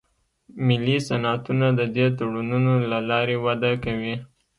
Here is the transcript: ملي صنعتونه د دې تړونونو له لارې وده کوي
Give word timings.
ملي 0.67 0.97
صنعتونه 1.07 1.67
د 1.79 1.81
دې 1.95 2.07
تړونونو 2.17 2.73
له 2.91 2.99
لارې 3.09 3.35
وده 3.45 3.71
کوي 3.83 4.15